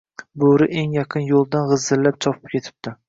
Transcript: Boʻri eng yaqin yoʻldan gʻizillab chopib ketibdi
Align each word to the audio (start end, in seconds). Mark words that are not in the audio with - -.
Boʻri 0.43 0.67
eng 0.79 0.95
yaqin 0.99 1.27
yoʻldan 1.27 1.69
gʻizillab 1.73 2.19
chopib 2.27 2.53
ketibdi 2.55 2.95